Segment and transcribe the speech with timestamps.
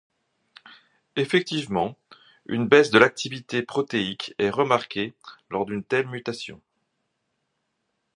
[1.15, 1.95] Effectivement,
[2.47, 5.13] une baisse de l’activité protéique est remarquée
[5.51, 6.59] lors d’une telle mutation.